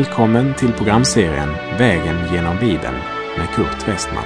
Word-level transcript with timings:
Välkommen 0.00 0.54
till 0.54 0.72
programserien 0.72 1.48
Vägen 1.78 2.32
genom 2.32 2.58
Bibeln 2.58 2.94
med 3.38 3.48
Kurt 3.54 3.88
Westman. 3.88 4.24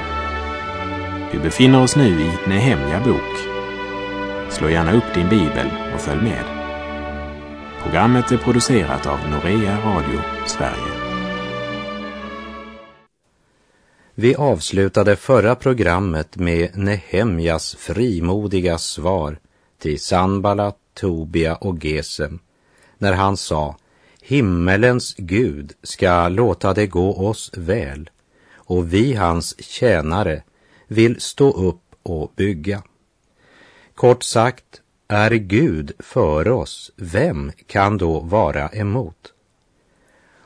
Vi 1.33 1.39
befinner 1.39 1.83
oss 1.83 1.97
nu 1.97 2.21
i 2.21 2.49
Nehemja 2.49 3.01
bok. 3.05 3.37
Slå 4.51 4.69
gärna 4.69 4.93
upp 4.93 5.15
din 5.15 5.29
bibel 5.29 5.71
och 5.95 6.01
följ 6.01 6.23
med. 6.23 6.45
Programmet 7.83 8.33
är 8.33 8.37
producerat 8.37 9.07
av 9.07 9.19
Norea 9.31 9.79
Radio 9.85 10.21
Sverige. 10.47 10.93
Vi 14.15 14.35
avslutade 14.35 15.17
förra 15.17 15.55
programmet 15.55 16.37
med 16.37 16.79
Nehemjas 16.79 17.75
frimodiga 17.75 18.79
svar 18.79 19.39
till 19.79 20.01
Sanballat, 20.01 20.77
Tobia 20.95 21.55
och 21.55 21.85
Gesem 21.85 22.39
när 22.99 23.13
han 23.13 23.37
sa 23.37 23.77
Himmelens 24.27 25.15
Gud 25.19 25.73
ska 25.83 26.29
låta 26.29 26.75
det 26.75 26.87
gå 26.87 27.29
oss 27.29 27.51
väl 27.55 28.11
och 28.55 28.95
vi 28.95 29.15
hans 29.15 29.63
tjänare 29.63 30.43
vill 30.87 31.21
stå 31.21 31.51
upp 31.51 31.83
och 32.03 32.33
bygga. 32.37 32.83
Kort 33.95 34.23
sagt, 34.23 34.81
är 35.09 35.31
Gud 35.31 35.93
för 35.99 36.49
oss, 36.49 36.93
vem 36.97 37.53
kan 37.67 37.99
då 37.99 38.21
vara 38.21 38.69
emot? 38.69 39.33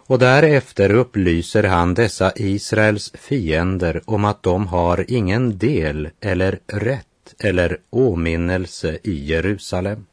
Och 0.09 0.19
därefter 0.19 0.95
upplyser 0.95 1.63
han 1.63 1.95
dessa 1.95 2.33
Israels 2.37 3.13
fiender 3.15 4.03
om 4.05 4.25
att 4.25 4.43
de 4.43 4.67
har 4.67 5.05
ingen 5.09 5.59
del 5.59 6.09
eller 6.21 6.59
rätt 6.67 7.35
eller 7.39 7.79
åminnelse 7.91 8.99
i 9.03 9.25
Jerusalem. 9.25 10.07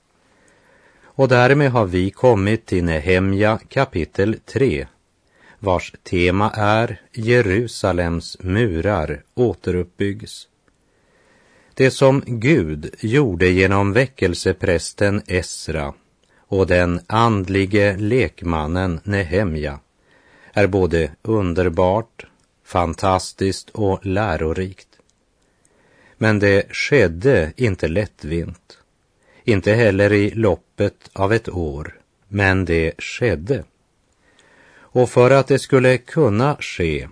Och 1.18 1.28
därmed 1.28 1.72
har 1.72 1.86
vi 1.86 2.12
kommit 2.12 2.66
till 2.66 2.84
Nehemja 2.84 3.60
kapitel 3.70 4.40
3, 4.46 4.88
vars 5.60 5.94
tema 6.04 6.52
är 6.52 7.02
Jerusalems 7.14 8.38
murar 8.40 9.24
återuppbyggs. 9.34 10.48
Det 11.74 11.92
som 11.92 12.24
Gud 12.26 12.96
gjorde 13.00 13.50
genom 13.50 13.94
väckelseprästen 13.94 15.22
Esra 15.28 15.94
och 16.48 16.68
den 16.68 17.00
andlige 17.08 17.98
lekmannen 17.98 19.00
Nehemja 19.04 19.80
är 20.54 20.68
både 20.68 21.12
underbart, 21.22 22.26
fantastiskt 22.66 23.70
och 23.70 24.06
lärorikt. 24.06 24.88
Men 26.18 26.40
det 26.40 26.76
skedde 26.76 27.54
inte 27.56 27.88
lättvindigt 27.88 28.80
inte 29.46 29.74
heller 29.74 30.14
i 30.14 30.30
loppet 30.30 31.10
av 31.14 31.34
ett 31.34 31.50
år, 31.50 32.00
men 32.28 32.66
det 32.66 32.94
skedde. 32.98 33.64
Och 34.78 35.10
för 35.10 35.32
att 35.32 35.48
det 35.48 35.60
skulle 35.60 35.98
kunna 35.98 36.58
ske 36.60 37.08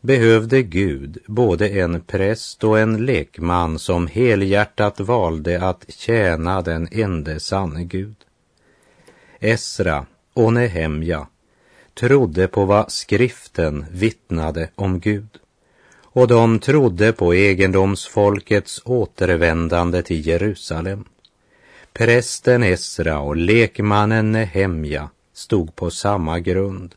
behövde 0.00 0.62
Gud 0.62 1.18
både 1.26 1.68
en 1.68 2.00
präst 2.00 2.64
och 2.64 2.78
en 2.78 3.06
lekman 3.06 3.78
som 3.78 4.06
helhjärtat 4.06 5.00
valde 5.00 5.68
att 5.68 5.84
tjäna 5.88 6.62
den 6.62 6.88
ende 6.92 7.40
sanne 7.40 7.84
Gud. 7.84 8.16
Esra 9.40 10.06
och 10.34 10.52
Nehemja 10.52 11.26
trodde 11.94 12.48
på 12.48 12.64
vad 12.64 12.92
skriften 12.92 13.86
vittnade 13.90 14.70
om 14.74 15.00
Gud 15.00 15.38
och 16.14 16.28
de 16.28 16.58
trodde 16.58 17.12
på 17.12 17.34
egendomsfolkets 17.34 18.82
återvändande 18.84 20.02
till 20.02 20.26
Jerusalem. 20.26 21.04
Prästen 21.98 22.62
Esra 22.62 23.18
och 23.18 23.36
lekmannen 23.36 24.32
Nehemja 24.32 25.10
stod 25.32 25.76
på 25.76 25.90
samma 25.90 26.40
grund. 26.40 26.94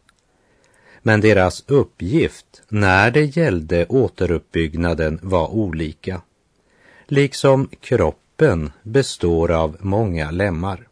Men 1.01 1.21
deras 1.21 1.63
uppgift 1.67 2.61
när 2.69 3.11
det 3.11 3.37
gällde 3.37 3.85
återuppbyggnaden 3.85 5.19
var 5.21 5.47
olika. 5.47 6.21
Liksom 7.05 7.69
kroppen 7.81 8.71
består 8.83 9.51
av 9.51 9.77
många 9.79 10.31
lemmar. 10.31 10.87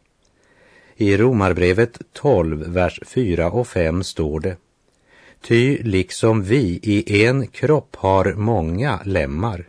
I 0.96 1.16
Romarbrevet 1.16 1.98
12, 2.12 2.64
vers 2.66 3.00
4 3.06 3.50
och 3.50 3.68
5 3.68 4.04
står 4.04 4.40
det 4.40 4.56
Ty 5.40 5.82
liksom 5.82 6.42
vi 6.42 6.80
i 6.82 7.24
en 7.24 7.46
kropp 7.46 7.96
har 7.96 8.34
många 8.34 9.00
lemmar 9.04 9.68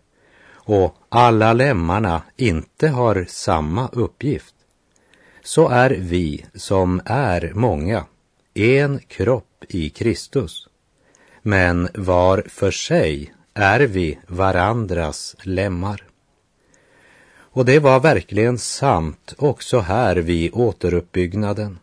och 0.67 0.95
alla 1.09 1.53
lemmarna 1.53 2.21
inte 2.35 2.87
har 2.87 3.25
samma 3.29 3.87
uppgift, 3.87 4.55
så 5.43 5.69
är 5.69 5.89
vi 5.89 6.45
som 6.53 7.01
är 7.05 7.51
många 7.55 8.05
en 8.53 8.99
kropp 9.07 9.63
i 9.69 9.89
Kristus. 9.89 10.67
Men 11.41 11.89
var 11.93 12.43
för 12.47 12.71
sig 12.71 13.33
är 13.53 13.79
vi 13.79 14.19
varandras 14.27 15.35
lemmar. 15.43 16.03
Och 17.37 17.65
det 17.65 17.79
var 17.79 17.99
verkligen 17.99 18.57
sant 18.57 19.33
också 19.37 19.79
här 19.79 20.15
vid 20.15 20.51
återuppbyggnaden. 20.53 21.79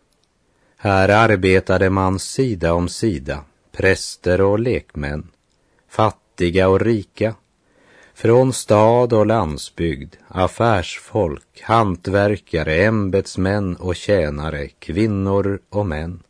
Här 0.76 1.08
arbetade 1.08 1.90
man 1.90 2.18
sida 2.18 2.74
om 2.74 2.88
sida, 2.88 3.44
präster 3.72 4.40
och 4.40 4.58
lekmän, 4.58 5.28
fattiga 5.88 6.68
och 6.68 6.80
rika, 6.80 7.34
från 8.14 8.52
stad 8.52 9.12
och 9.12 9.26
landsbygd, 9.26 10.14
affärsfolk, 10.28 11.62
hantverkare, 11.62 12.84
ämbetsmän 12.84 13.76
och 13.76 13.96
tjänare, 13.96 14.68
kvinnor 14.68 15.58
och 15.68 15.86
män. 15.86 16.22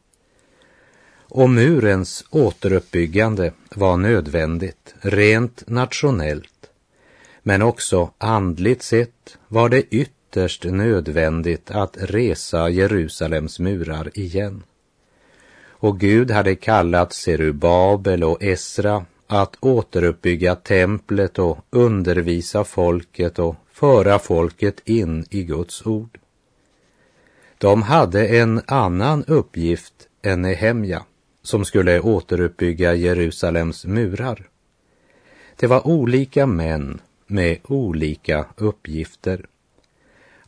Och 1.28 1.50
murens 1.50 2.24
återuppbyggande 2.30 3.52
var 3.74 3.96
nödvändigt, 3.96 4.94
rent 5.00 5.68
nationellt. 5.68 6.70
Men 7.42 7.62
också 7.62 8.10
andligt 8.18 8.82
sett 8.82 9.38
var 9.48 9.68
det 9.68 9.82
ytterst 9.82 10.64
nödvändigt 10.64 11.70
att 11.70 11.96
resa 12.00 12.68
Jerusalems 12.68 13.58
murar 13.58 14.18
igen. 14.18 14.62
Och 15.68 16.00
Gud 16.00 16.30
hade 16.30 16.54
kallat 16.54 17.12
Serubabel 17.12 18.24
och 18.24 18.42
Esra 18.42 19.04
att 19.26 19.56
återuppbygga 19.60 20.54
templet 20.54 21.38
och 21.38 21.58
undervisa 21.70 22.64
folket 22.64 23.38
och 23.38 23.56
föra 23.72 24.18
folket 24.18 24.88
in 24.88 25.24
i 25.30 25.42
Guds 25.42 25.86
ord. 25.86 26.18
De 27.58 27.82
hade 27.82 28.28
en 28.28 28.60
annan 28.66 29.24
uppgift 29.24 30.08
än 30.22 30.42
Nehemja 30.42 31.04
som 31.42 31.64
skulle 31.64 32.00
återuppbygga 32.00 32.94
Jerusalems 32.94 33.84
murar. 33.84 34.48
Det 35.56 35.66
var 35.66 35.86
olika 35.86 36.46
män 36.46 37.00
med 37.26 37.58
olika 37.64 38.46
uppgifter. 38.56 39.46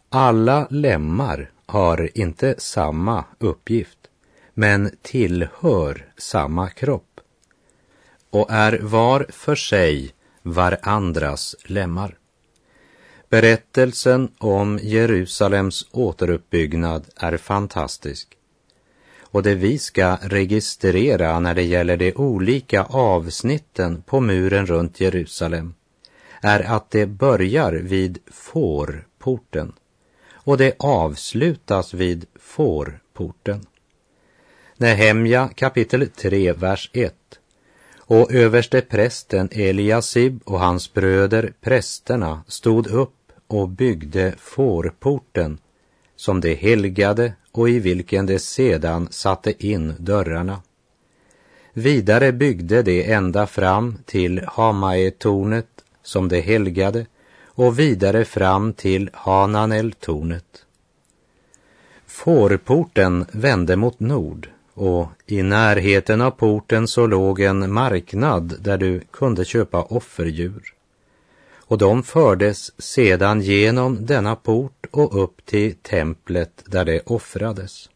Alla 0.09 0.67
lemmar 0.71 1.51
har 1.67 2.19
inte 2.19 2.55
samma 2.59 3.25
uppgift, 3.39 3.99
men 4.55 4.91
tillhör 5.03 6.13
samma 6.17 6.69
kropp 6.69 7.06
och 8.37 8.51
är 8.51 8.79
var 8.83 9.27
för 9.29 9.55
sig 9.55 10.15
varandras 10.43 11.57
lemmar. 11.65 12.19
Berättelsen 13.29 14.29
om 14.39 14.79
Jerusalems 14.83 15.87
återuppbyggnad 15.93 17.05
är 17.17 17.37
fantastisk. 17.37 18.29
Och 19.21 19.43
det 19.43 19.55
vi 19.55 19.79
ska 19.79 20.17
registrera 20.23 21.41
när 21.41 21.55
det 21.55 21.63
gäller 21.63 21.97
de 21.97 22.13
olika 22.13 22.83
avsnitten 22.85 24.03
på 24.03 24.21
muren 24.21 24.67
runt 24.67 25.01
Jerusalem 25.01 25.75
är 26.43 26.61
att 26.61 26.91
det 26.91 27.07
börjar 27.07 27.73
vid 27.73 28.19
fårporten 28.27 29.73
och 30.33 30.59
det 30.59 30.75
avslutas 30.79 31.95
vid 31.95 32.27
fårporten. 32.35 33.67
Nehemja 34.77 35.49
kapitel 35.49 36.09
3, 36.09 36.53
vers 36.53 36.91
1 36.93 37.15
och 38.07 38.33
överste 38.33 38.81
prästen 38.81 39.49
Eliasib 39.53 40.41
och 40.45 40.61
hans 40.61 40.93
bröder 40.93 41.53
prästerna 41.61 42.43
stod 42.47 42.87
upp 42.87 43.33
och 43.47 43.69
byggde 43.69 44.35
fårporten 44.39 45.59
som 46.17 46.41
de 46.41 46.55
helgade 46.55 47.33
och 47.53 47.69
i 47.69 47.79
vilken 47.79 48.27
de 48.27 48.39
sedan 48.39 49.09
satte 49.11 49.67
in 49.67 49.95
dörrarna. 49.99 50.63
Vidare 51.73 52.33
byggde 52.33 52.83
de 52.83 53.13
ända 53.13 53.47
fram 53.47 53.99
till 54.05 54.45
Hamaetornet 54.47 55.69
som 56.03 56.29
de 56.29 56.41
helgade 56.41 57.07
och 57.45 57.79
vidare 57.79 58.25
fram 58.25 58.73
till 58.73 59.11
Hananeltornet. 59.13 60.65
Fårporten 62.07 63.27
vände 63.33 63.77
mot 63.77 64.01
nord 64.01 64.49
och 64.77 65.09
i 65.27 65.43
närheten 65.43 66.21
av 66.21 66.31
porten 66.31 66.89
så 66.89 67.07
låg 67.07 67.41
en 67.41 67.73
marknad 67.73 68.55
där 68.61 68.79
du 68.79 69.01
kunde 69.11 69.45
köpa 69.45 69.83
offerdjur. 69.83 70.75
Och 71.55 71.79
de 71.79 72.03
fördes 72.03 72.83
sedan 72.83 73.41
genom 73.41 74.07
denna 74.07 74.37
port 74.37 74.87
och 74.91 75.23
upp 75.23 75.47
till 75.47 75.75
templet 75.75 76.63
där 76.67 76.85
det 76.85 77.01
offrades. 77.01 77.91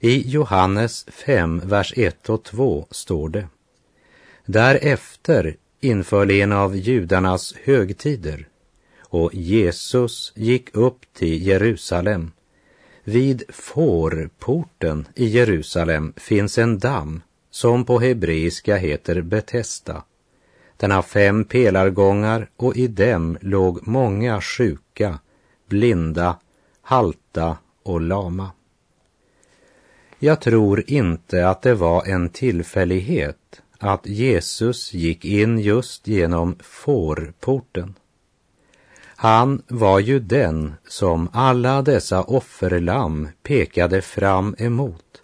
I 0.00 0.30
Johannes 0.30 1.06
5, 1.08 1.62
vers 1.64 1.92
1 1.96 2.28
och 2.28 2.42
2 2.44 2.86
står 2.90 3.28
det. 3.28 3.48
Därefter 4.44 5.56
inföll 5.80 6.30
en 6.30 6.52
av 6.52 6.76
judarnas 6.76 7.54
högtider 7.64 8.48
och 9.00 9.34
Jesus 9.34 10.32
gick 10.34 10.76
upp 10.76 11.00
till 11.12 11.46
Jerusalem. 11.46 12.30
Vid 13.08 13.42
fårporten 13.48 15.08
i 15.14 15.26
Jerusalem 15.26 16.12
finns 16.16 16.58
en 16.58 16.78
damm 16.78 17.22
som 17.50 17.84
på 17.84 17.98
hebreiska 17.98 18.76
heter 18.76 19.22
Betesda. 19.22 20.02
Den 20.76 20.90
har 20.90 21.02
fem 21.02 21.44
pelargångar 21.44 22.48
och 22.56 22.76
i 22.76 22.86
dem 22.86 23.38
låg 23.40 23.86
många 23.88 24.40
sjuka, 24.40 25.18
blinda, 25.66 26.38
halta 26.82 27.58
och 27.82 28.00
lama. 28.00 28.50
Jag 30.18 30.40
tror 30.40 30.84
inte 30.86 31.48
att 31.48 31.62
det 31.62 31.74
var 31.74 32.04
en 32.06 32.28
tillfällighet 32.28 33.62
att 33.78 34.06
Jesus 34.06 34.94
gick 34.94 35.24
in 35.24 35.58
just 35.58 36.06
genom 36.06 36.56
fårporten. 36.60 37.94
Han 39.16 39.62
var 39.68 40.00
ju 40.00 40.18
den 40.20 40.74
som 40.88 41.28
alla 41.32 41.82
dessa 41.82 42.22
offerlamm 42.22 43.28
pekade 43.42 44.02
fram 44.02 44.54
emot. 44.58 45.22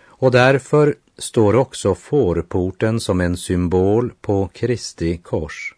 Och 0.00 0.30
därför 0.30 0.94
står 1.18 1.56
också 1.56 1.94
fårporten 1.94 3.00
som 3.00 3.20
en 3.20 3.36
symbol 3.36 4.12
på 4.20 4.48
Kristi 4.48 5.16
kors. 5.16 5.74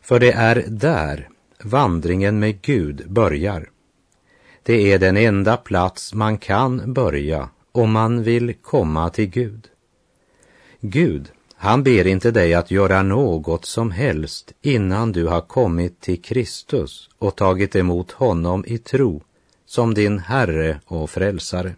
För 0.00 0.20
det 0.20 0.32
är 0.32 0.64
där 0.68 1.28
vandringen 1.62 2.38
med 2.38 2.62
Gud 2.62 3.10
börjar. 3.10 3.70
Det 4.62 4.92
är 4.92 4.98
den 4.98 5.16
enda 5.16 5.56
plats 5.56 6.14
man 6.14 6.38
kan 6.38 6.92
börja 6.92 7.48
om 7.72 7.92
man 7.92 8.22
vill 8.22 8.54
komma 8.54 9.10
till 9.10 9.26
Gud. 9.26 9.68
Gud, 10.80 11.32
han 11.60 11.82
ber 11.82 12.06
inte 12.06 12.30
dig 12.30 12.54
att 12.54 12.70
göra 12.70 13.02
något 13.02 13.64
som 13.64 13.90
helst 13.90 14.52
innan 14.62 15.12
du 15.12 15.26
har 15.26 15.40
kommit 15.40 16.00
till 16.00 16.22
Kristus 16.22 17.10
och 17.18 17.36
tagit 17.36 17.76
emot 17.76 18.12
honom 18.12 18.64
i 18.66 18.78
tro 18.78 19.22
som 19.66 19.94
din 19.94 20.18
Herre 20.18 20.80
och 20.86 21.10
Frälsare. 21.10 21.74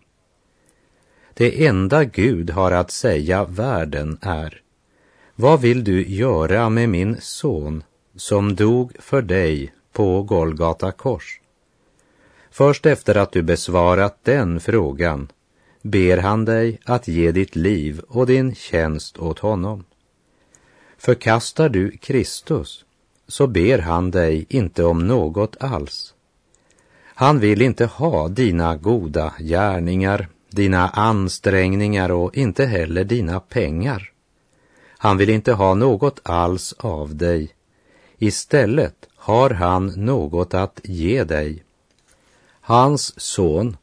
Det 1.35 1.67
enda 1.67 2.05
Gud 2.05 2.51
har 2.51 2.73
att 2.73 2.91
säga 2.91 3.45
världen 3.45 4.19
är, 4.21 4.63
vad 5.35 5.61
vill 5.61 5.85
du 5.85 6.07
göra 6.09 6.69
med 6.69 6.89
min 6.89 7.17
son 7.21 7.83
som 8.17 8.55
dog 8.55 8.93
för 8.99 9.23
dig 9.23 9.73
på 9.93 10.23
Golgata 10.23 10.93
kors? 10.93 11.41
Först 12.51 12.87
efter 12.87 13.17
att 13.17 13.33
du 13.33 13.43
besvarat 13.43 14.19
den 14.23 14.61
frågan 14.61 15.29
ber 15.83 16.17
han 16.17 16.45
dig 16.45 16.81
att 16.85 17.09
ge 17.09 17.33
ditt 17.33 17.57
liv 17.57 18.01
och 18.09 18.27
din 18.27 18.55
tjänst 18.55 19.19
åt 19.19 19.39
honom. 19.39 19.85
Förkastar 20.99 21.69
du 21.69 21.91
Kristus 21.91 22.85
så 23.29 23.47
ber 23.47 23.79
han 23.79 24.11
dig 24.11 24.47
inte 24.49 24.85
om 24.85 25.07
något 25.07 25.57
alls. 25.61 26.15
Han 27.05 27.39
vill 27.39 27.63
inte 27.63 27.87
ha 27.87 28.29
dina 28.29 28.77
goda 28.77 29.35
gärningar, 29.39 30.29
dina 30.51 30.89
ansträngningar 30.89 32.11
och 32.11 32.37
inte 32.37 32.67
heller 32.67 33.05
dina 33.05 33.41
pengar. 33.41 34.13
Han 34.89 35.17
vill 35.17 35.31
inte 35.31 35.53
ha 35.53 35.75
något 35.75 36.21
alls 36.23 36.75
av 36.79 37.17
dig. 37.17 37.55
Istället 38.19 39.09
har 39.17 39.51
han 39.51 39.87
något 39.87 40.55
att 40.55 40.81
ge 40.85 41.25
dig. 41.25 41.65
Hans 42.61 43.21
son 43.21 43.77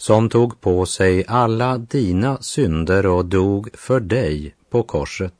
som 0.00 0.28
tog 0.28 0.60
på 0.60 0.86
sig 0.86 1.24
alla 1.28 1.78
dina 1.78 2.38
synder 2.40 3.06
och 3.06 3.24
dog 3.24 3.68
för 3.74 4.00
dig 4.00 4.54
på 4.70 4.82
korset. 4.82 5.34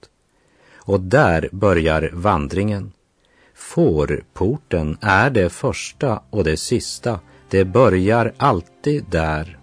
Och 0.76 1.00
där 1.00 1.48
börjar 1.52 2.10
vandringen. 2.12 2.92
Fårporten 3.54 4.98
är 5.00 5.30
det 5.30 5.50
första 5.50 6.22
och 6.30 6.44
det 6.44 6.56
sista. 6.56 7.20
Det 7.50 7.64
börjar 7.64 8.32
alltid 8.36 9.04
där 9.10 9.59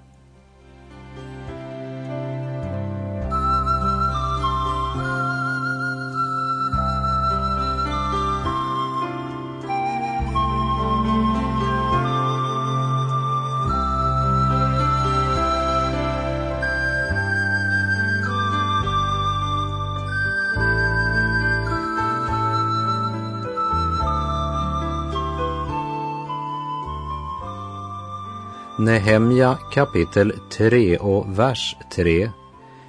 Nehemja 28.87 29.57
kapitel 29.73 30.33
3 30.51 30.97
och 30.97 31.39
vers 31.39 31.75
3. 31.91 32.31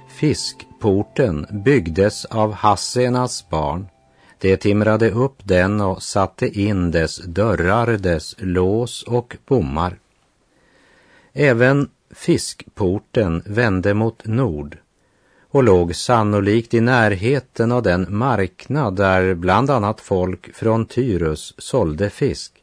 Fiskporten 0.07 1.47
byggdes 1.51 2.25
av 2.25 2.53
Hassenas 2.53 3.49
barn. 3.49 3.87
De 4.39 4.57
timrade 4.57 5.11
upp 5.11 5.35
den 5.43 5.81
och 5.81 6.03
satte 6.03 6.59
in 6.59 6.91
dess 6.91 7.17
dörrar, 7.17 7.97
dess 7.97 8.35
lås 8.37 9.03
och 9.03 9.37
bommar. 9.47 9.99
Även 11.33 11.89
fiskporten 12.11 13.43
vände 13.45 13.93
mot 13.93 14.25
nord 14.25 14.77
och 15.49 15.63
låg 15.63 15.95
sannolikt 15.95 16.73
i 16.73 16.81
närheten 16.81 17.71
av 17.71 17.83
den 17.83 18.05
marknad 18.09 18.95
där 18.95 19.33
bland 19.33 19.69
annat 19.69 20.01
folk 20.01 20.55
från 20.55 20.85
Tyrus 20.85 21.53
sålde 21.57 22.09
fisk. 22.09 22.58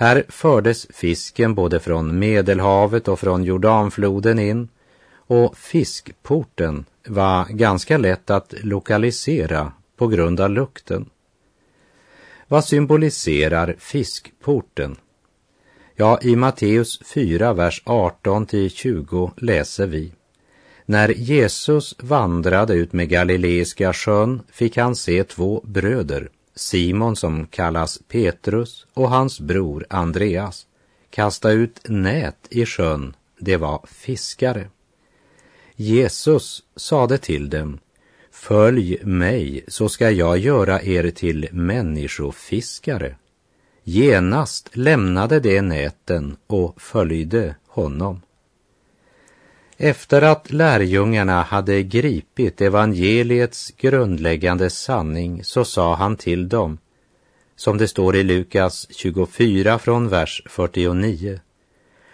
Här 0.00 0.24
fördes 0.28 0.86
fisken 0.90 1.54
både 1.54 1.80
från 1.80 2.18
Medelhavet 2.18 3.08
och 3.08 3.20
från 3.20 3.44
Jordanfloden 3.44 4.38
in 4.38 4.68
och 5.12 5.58
fiskporten 5.58 6.84
var 7.08 7.44
ganska 7.44 7.98
lätt 7.98 8.30
att 8.30 8.54
lokalisera 8.62 9.72
på 9.96 10.06
grund 10.06 10.40
av 10.40 10.50
lukten. 10.50 11.10
Vad 12.48 12.64
symboliserar 12.64 13.76
fiskporten? 13.78 14.96
Ja, 15.96 16.18
i 16.22 16.36
Matteus 16.36 17.00
4, 17.04 17.52
vers 17.52 17.82
18 17.84 18.46
till 18.46 18.70
20 18.70 19.32
läser 19.36 19.86
vi. 19.86 20.12
När 20.86 21.08
Jesus 21.08 21.94
vandrade 21.98 22.74
ut 22.74 22.92
med 22.92 23.08
Galileiska 23.08 23.92
sjön 23.92 24.42
fick 24.52 24.76
han 24.76 24.96
se 24.96 25.24
två 25.24 25.60
bröder, 25.64 26.30
Simon 26.58 27.16
som 27.16 27.46
kallas 27.46 27.98
Petrus 28.08 28.86
och 28.94 29.10
hans 29.10 29.40
bror 29.40 29.86
Andreas 29.90 30.66
kasta 31.10 31.50
ut 31.50 31.80
nät 31.88 32.46
i 32.50 32.66
sjön, 32.66 33.16
det 33.38 33.56
var 33.56 33.86
fiskare. 33.86 34.70
Jesus 35.76 36.62
sade 36.76 37.18
till 37.18 37.50
dem, 37.50 37.78
Följ 38.30 39.04
mig 39.04 39.64
så 39.68 39.88
ska 39.88 40.10
jag 40.10 40.38
göra 40.38 40.82
er 40.82 41.10
till 41.10 41.48
människofiskare. 41.52 43.16
Genast 43.84 44.76
lämnade 44.76 45.40
de 45.40 45.60
näten 45.62 46.36
och 46.46 46.82
följde 46.82 47.54
honom. 47.66 48.20
Efter 49.80 50.22
att 50.22 50.52
lärjungarna 50.52 51.42
hade 51.42 51.82
gripit 51.82 52.60
evangeliets 52.60 53.70
grundläggande 53.70 54.70
sanning 54.70 55.44
så 55.44 55.64
sa 55.64 55.94
han 55.94 56.16
till 56.16 56.48
dem, 56.48 56.78
som 57.56 57.78
det 57.78 57.88
står 57.88 58.16
i 58.16 58.22
Lukas 58.22 58.86
24 58.90 59.78
från 59.78 60.08
vers 60.08 60.42
49. 60.46 61.40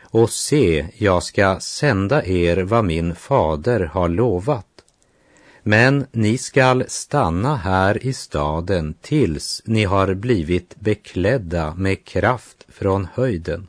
Och 0.02 0.30
se, 0.30 0.86
jag 0.98 1.22
ska 1.22 1.60
sända 1.60 2.24
er 2.24 2.56
vad 2.56 2.84
min 2.84 3.14
fader 3.14 3.80
har 3.80 4.08
lovat. 4.08 4.66
Men 5.62 6.06
ni 6.12 6.38
skall 6.38 6.84
stanna 6.88 7.56
här 7.56 8.06
i 8.06 8.12
staden 8.12 8.94
tills 9.00 9.62
ni 9.64 9.84
har 9.84 10.14
blivit 10.14 10.76
beklädda 10.76 11.74
med 11.74 12.04
kraft 12.04 12.66
från 12.68 13.08
höjden. 13.14 13.66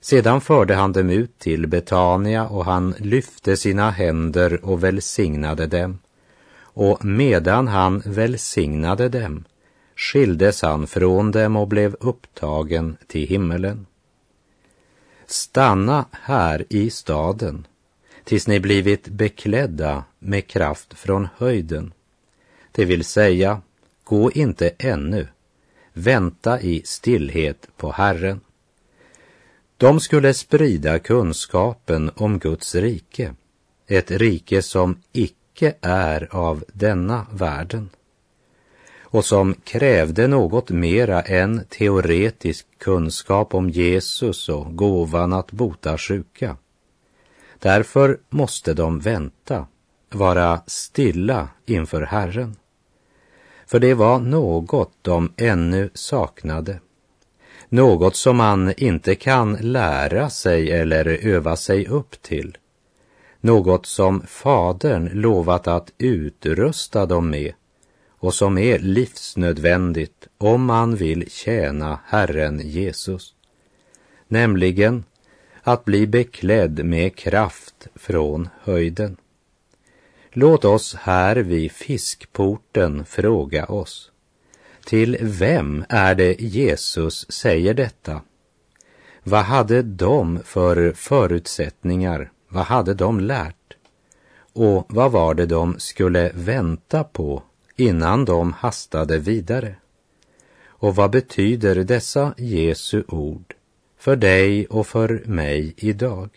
Sedan 0.00 0.40
förde 0.40 0.74
han 0.74 0.92
dem 0.92 1.10
ut 1.10 1.38
till 1.38 1.66
Betania 1.66 2.48
och 2.48 2.64
han 2.64 2.94
lyfte 2.98 3.56
sina 3.56 3.90
händer 3.90 4.64
och 4.64 4.84
välsignade 4.84 5.66
dem. 5.66 5.98
Och 6.58 7.04
medan 7.04 7.68
han 7.68 8.02
välsignade 8.04 9.08
dem 9.08 9.44
skildes 9.96 10.62
han 10.62 10.86
från 10.86 11.30
dem 11.30 11.56
och 11.56 11.68
blev 11.68 11.96
upptagen 12.00 12.96
till 13.06 13.28
himmelen. 13.28 13.86
Stanna 15.26 16.04
här 16.10 16.64
i 16.68 16.90
staden 16.90 17.66
tills 18.24 18.46
ni 18.46 18.60
blivit 18.60 19.08
beklädda 19.08 20.04
med 20.18 20.46
kraft 20.46 20.94
från 20.94 21.28
höjden. 21.36 21.92
Det 22.72 22.84
vill 22.84 23.04
säga, 23.04 23.60
gå 24.04 24.32
inte 24.32 24.70
ännu, 24.78 25.26
vänta 25.92 26.60
i 26.60 26.82
stillhet 26.84 27.68
på 27.76 27.92
Herren. 27.92 28.40
De 29.80 30.00
skulle 30.00 30.34
sprida 30.34 30.98
kunskapen 30.98 32.10
om 32.16 32.38
Guds 32.38 32.74
rike, 32.74 33.34
ett 33.86 34.10
rike 34.10 34.62
som 34.62 35.02
icke 35.12 35.74
är 35.80 36.28
av 36.30 36.64
denna 36.72 37.26
världen 37.32 37.90
och 39.00 39.24
som 39.24 39.54
krävde 39.54 40.26
något 40.26 40.70
mera 40.70 41.22
än 41.22 41.64
teoretisk 41.68 42.66
kunskap 42.78 43.54
om 43.54 43.70
Jesus 43.70 44.48
och 44.48 44.76
gåvan 44.76 45.32
att 45.32 45.52
bota 45.52 45.98
sjuka. 45.98 46.56
Därför 47.58 48.18
måste 48.28 48.74
de 48.74 49.00
vänta, 49.00 49.66
vara 50.10 50.60
stilla 50.66 51.48
inför 51.66 52.02
Herren. 52.02 52.56
För 53.66 53.78
det 53.78 53.94
var 53.94 54.18
något 54.18 54.92
de 55.02 55.32
ännu 55.36 55.90
saknade. 55.94 56.78
Något 57.72 58.16
som 58.16 58.36
man 58.36 58.72
inte 58.76 59.14
kan 59.14 59.52
lära 59.60 60.30
sig 60.30 60.70
eller 60.70 61.06
öva 61.06 61.56
sig 61.56 61.86
upp 61.86 62.22
till. 62.22 62.56
Något 63.40 63.86
som 63.86 64.22
Fadern 64.26 65.10
lovat 65.12 65.68
att 65.68 65.92
utrusta 65.98 67.06
dem 67.06 67.30
med 67.30 67.52
och 68.08 68.34
som 68.34 68.58
är 68.58 68.78
livsnödvändigt 68.78 70.28
om 70.38 70.64
man 70.64 70.96
vill 70.96 71.30
tjäna 71.30 72.00
Herren 72.06 72.60
Jesus. 72.64 73.34
Nämligen 74.28 75.04
att 75.62 75.84
bli 75.84 76.06
beklädd 76.06 76.84
med 76.84 77.16
kraft 77.16 77.86
från 77.94 78.48
höjden. 78.62 79.16
Låt 80.30 80.64
oss 80.64 80.94
här 80.94 81.36
vid 81.36 81.72
fiskporten 81.72 83.04
fråga 83.04 83.66
oss. 83.66 84.10
Till 84.84 85.18
vem 85.20 85.84
är 85.88 86.14
det 86.14 86.40
Jesus 86.40 87.26
säger 87.30 87.74
detta? 87.74 88.22
Vad 89.22 89.44
hade 89.44 89.82
de 89.82 90.38
för 90.44 90.92
förutsättningar? 90.92 92.32
Vad 92.48 92.64
hade 92.64 92.94
de 92.94 93.20
lärt? 93.20 93.76
Och 94.52 94.86
vad 94.88 95.12
var 95.12 95.34
det 95.34 95.46
de 95.46 95.78
skulle 95.78 96.32
vänta 96.34 97.04
på 97.04 97.42
innan 97.76 98.24
de 98.24 98.52
hastade 98.52 99.18
vidare? 99.18 99.74
Och 100.66 100.96
vad 100.96 101.10
betyder 101.10 101.84
dessa 101.84 102.34
Jesu 102.36 103.04
ord 103.08 103.54
för 103.98 104.16
dig 104.16 104.66
och 104.66 104.86
för 104.86 105.22
mig 105.26 105.74
idag? 105.76 106.30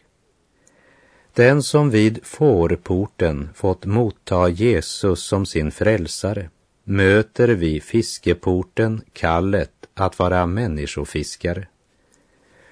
Den 1.33 1.63
som 1.63 1.89
vid 1.89 2.19
fårporten 2.25 3.49
fått 3.55 3.85
motta 3.85 4.49
Jesus 4.49 5.23
som 5.23 5.45
sin 5.45 5.71
frälsare 5.71 6.49
möter 6.83 7.47
vi 7.47 7.81
fiskeporten 7.81 9.01
kallet 9.13 9.71
att 9.93 10.19
vara 10.19 10.45
människofiskare. 10.45 11.67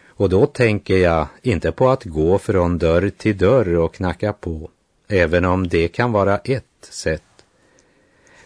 Och 0.08 0.30
då 0.30 0.46
tänker 0.46 0.98
jag 0.98 1.28
inte 1.42 1.72
på 1.72 1.90
att 1.90 2.04
gå 2.04 2.38
från 2.38 2.78
dörr 2.78 3.10
till 3.10 3.38
dörr 3.38 3.76
och 3.76 3.94
knacka 3.94 4.34
på, 4.34 4.70
även 5.08 5.46
om 5.46 5.68
det 5.68 5.88
kan 5.88 6.12
vara 6.12 6.38
ett 6.38 6.66
sätt. 6.82 7.24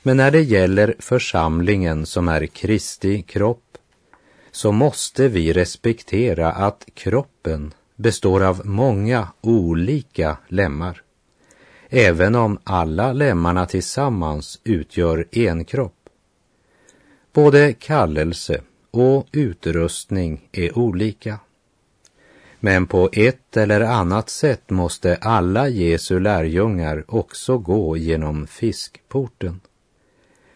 Men 0.04 0.18
när 0.18 0.32
det 0.32 0.42
gäller 0.42 0.96
församlingen 1.00 2.06
som 2.06 2.28
är 2.28 2.46
Kristi 2.46 3.22
kropp 3.22 3.78
så 4.52 4.72
måste 4.72 5.28
vi 5.28 5.54
respektera 5.54 6.52
att 6.52 6.86
kroppen 6.94 7.74
består 7.96 8.44
av 8.44 8.66
många 8.66 9.28
olika 9.42 10.38
lemmar, 10.48 11.02
även 11.98 12.36
om 12.36 12.58
alla 12.64 13.14
lemmarna 13.14 13.66
tillsammans 13.66 14.60
utgör 14.64 15.26
en 15.32 15.66
kropp. 15.66 16.10
Både 17.34 17.74
kallelse 17.74 18.62
och 18.92 19.28
utrustning 19.32 20.50
är 20.52 20.78
olika. 20.78 21.40
Men 22.60 22.88
på 22.88 23.10
ett 23.14 23.58
eller 23.58 23.82
annat 23.82 24.30
sätt 24.30 24.70
måste 24.70 25.16
alla 25.16 25.70
Jesu 25.70 26.20
lärjungar 26.20 27.04
också 27.08 27.58
gå 27.58 27.98
genom 27.98 28.48
fiskporten. 28.48 29.60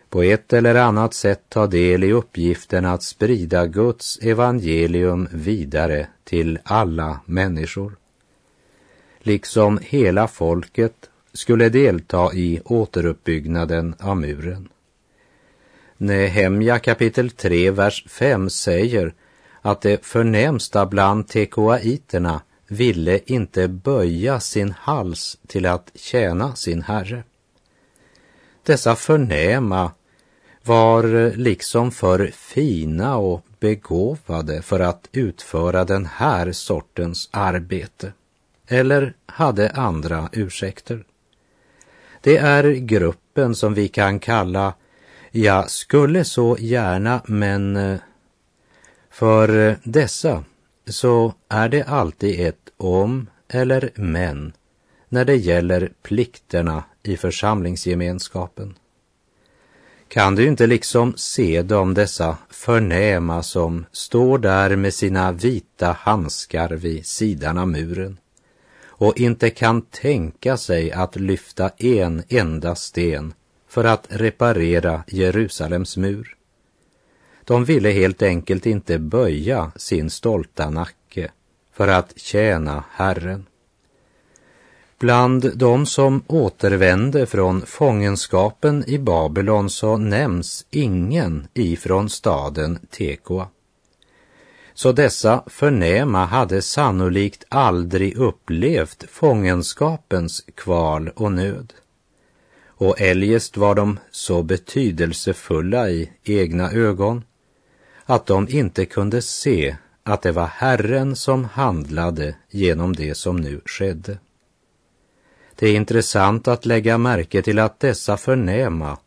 På 0.10 0.24
ett 0.24 0.54
eller 0.54 0.76
annat 0.76 1.14
sätt 1.14 1.44
ta 1.50 1.68
del 1.68 2.04
i 2.04 2.12
uppgiften 2.12 2.86
att 2.86 3.04
sprida 3.04 3.68
Guds 3.68 4.20
evangelium 4.22 5.28
vidare 5.32 6.08
till 6.24 6.60
alla 6.64 7.20
människor. 7.26 7.96
Liksom 9.20 9.80
hela 9.82 10.28
folket 10.28 11.09
skulle 11.34 11.70
delta 11.70 12.34
i 12.34 12.62
återuppbyggnaden 12.66 13.96
av 14.00 14.18
muren. 14.18 14.70
Nehemja 15.98 16.80
kapitel 16.80 17.30
3, 17.30 17.72
vers 17.72 18.06
5 18.08 18.50
säger 18.50 19.14
att 19.62 19.82
det 19.82 20.06
förnämsta 20.06 20.86
bland 20.86 21.28
tekoaiterna 21.28 22.42
ville 22.68 23.20
inte 23.26 23.68
böja 23.68 24.40
sin 24.40 24.72
hals 24.72 25.38
till 25.48 25.66
att 25.66 25.92
tjäna 25.96 26.56
sin 26.56 26.82
herre. 26.82 27.24
Dessa 28.64 28.96
förnäma 28.96 29.92
var 30.64 31.36
liksom 31.38 31.92
för 31.92 32.28
fina 32.28 33.18
och 33.18 33.46
begåvade 33.60 34.62
för 34.62 34.80
att 34.80 35.08
utföra 35.12 35.86
den 35.86 36.06
här 36.06 36.52
sortens 36.52 37.30
arbete 37.32 38.14
eller 38.68 39.14
hade 39.26 39.70
andra 39.70 40.30
ursäkter. 40.32 41.04
Det 42.22 42.38
är 42.38 42.64
gruppen 42.74 43.56
som 43.56 43.74
vi 43.74 43.88
kan 43.88 44.20
kalla 44.20 44.74
jag 45.32 45.70
skulle 45.70 46.24
så 46.24 46.58
gärna 46.60 47.22
men 47.26 47.76
eh, 47.76 48.00
för 49.10 49.68
eh, 49.68 49.76
dessa 49.84 50.44
så 50.88 51.34
är 51.50 51.70
det 51.70 51.84
alltid 51.84 52.48
ett 52.48 52.70
om 52.78 53.28
eller 53.48 53.92
men 53.96 54.54
när 55.10 55.26
det 55.26 55.36
gäller 55.36 55.92
plikterna 56.02 56.84
i 57.04 57.18
församlingsgemenskapen. 57.18 58.76
Kan 60.08 60.36
du 60.36 60.48
inte 60.48 60.68
liksom 60.68 61.14
se 61.18 61.62
dem, 61.62 61.94
dessa 61.94 62.38
förnäma 62.50 63.44
som 63.44 63.86
står 63.92 64.38
där 64.38 64.76
med 64.76 64.94
sina 64.94 65.32
vita 65.32 65.92
handskar 66.00 66.70
vid 66.70 67.06
sidan 67.06 67.58
av 67.58 67.68
muren 67.68 68.18
och 69.00 69.20
inte 69.20 69.50
kan 69.50 69.82
tänka 69.82 70.58
sig 70.58 70.92
att 70.92 71.16
lyfta 71.16 71.70
en 71.78 72.24
enda 72.30 72.76
sten 72.76 73.34
för 73.68 73.84
att 73.84 74.08
reparera 74.10 75.04
Jerusalems 75.08 75.98
mur? 75.98 76.36
De 77.44 77.66
ville 77.66 77.90
helt 77.90 78.22
enkelt 78.22 78.66
inte 78.66 79.00
böja 79.00 79.72
sin 79.76 80.10
stolta 80.10 80.70
nacke 80.70 81.32
för 81.74 81.88
att 81.88 82.14
tjäna 82.16 82.84
Herren. 82.92 83.46
Bland 85.00 85.58
de 85.58 85.86
som 85.86 86.24
återvände 86.28 87.26
från 87.26 87.62
fångenskapen 87.62 88.84
i 88.88 88.98
Babylon 88.98 89.70
så 89.70 89.98
nämns 89.98 90.66
ingen 90.70 91.48
ifrån 91.54 92.10
staden 92.10 92.80
Tekoa. 92.90 93.48
Så 94.82 94.92
dessa 94.92 95.44
förnäma 95.48 96.26
hade 96.26 96.62
sannolikt 96.62 97.44
aldrig 97.50 98.18
upplevt 98.18 99.04
fångenskapens 99.10 100.44
kval 100.56 101.10
och 101.16 101.32
nöd. 101.32 101.74
Och 102.68 103.02
eljest 103.02 103.58
var 103.58 103.76
de 103.76 104.00
så 104.12 104.44
betydelsefulla 104.44 105.90
i 105.90 106.10
egna 106.24 106.72
ögon 106.72 107.24
att 108.06 108.26
de 108.26 108.48
inte 108.50 108.86
kunde 108.86 109.22
se 109.22 109.76
att 110.04 110.22
det 110.22 110.32
var 110.32 110.48
Herren 110.48 111.16
som 111.16 111.46
handlade 111.46 112.36
genom 112.50 112.96
det 112.96 113.16
som 113.16 113.38
nu 113.38 113.62
skedde. 113.66 114.18
Det 115.56 115.68
är 115.68 115.76
intressant 115.76 116.48
att 116.48 116.66
lägga 116.66 116.98
märke 116.98 117.42
till 117.42 117.60
att 117.60 117.80
dessa 117.80 118.18
förnäma, 118.18 118.98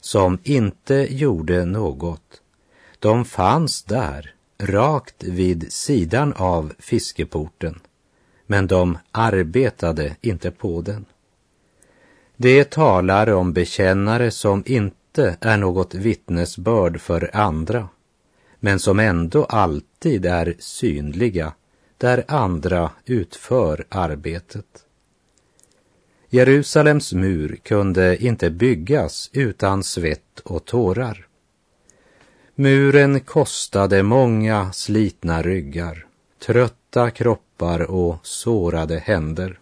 som 0.00 0.38
inte 0.42 0.94
gjorde 1.10 1.64
något, 1.64 2.40
de 2.98 3.24
fanns 3.24 3.82
där, 3.82 4.35
rakt 4.58 5.24
vid 5.24 5.72
sidan 5.72 6.32
av 6.32 6.72
fiskeporten, 6.78 7.80
men 8.46 8.66
de 8.66 8.98
arbetade 9.12 10.16
inte 10.20 10.50
på 10.50 10.80
den. 10.80 11.04
Det 12.36 12.70
talar 12.70 13.30
om 13.30 13.52
bekännare 13.52 14.30
som 14.30 14.62
inte 14.66 15.36
är 15.40 15.56
något 15.56 15.94
vittnesbörd 15.94 17.00
för 17.00 17.30
andra, 17.36 17.88
men 18.60 18.78
som 18.78 19.00
ändå 19.00 19.44
alltid 19.44 20.26
är 20.26 20.54
synliga 20.58 21.52
där 21.98 22.24
andra 22.28 22.90
utför 23.04 23.84
arbetet. 23.88 24.86
Jerusalems 26.28 27.12
mur 27.12 27.58
kunde 27.62 28.24
inte 28.24 28.50
byggas 28.50 29.30
utan 29.32 29.82
svett 29.82 30.40
och 30.44 30.64
tårar. 30.64 31.26
Muren 32.58 33.20
kostade 33.20 34.02
många 34.02 34.72
slitna 34.72 35.42
ryggar, 35.42 36.06
trötta 36.46 37.10
kroppar 37.10 37.90
och 37.90 38.16
sårade 38.22 38.98
händer. 38.98 39.58